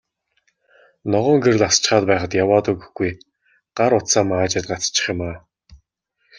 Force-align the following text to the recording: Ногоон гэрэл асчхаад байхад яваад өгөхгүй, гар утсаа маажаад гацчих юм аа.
Ногоон 1.11 1.37
гэрэл 1.43 1.63
асчхаад 1.69 2.03
байхад 2.11 2.31
яваад 2.43 2.65
өгөхгүй, 2.71 3.11
гар 3.77 3.91
утсаа 3.99 4.23
маажаад 4.29 4.65
гацчих 4.71 5.05
юм 5.11 5.19
аа. 5.29 5.35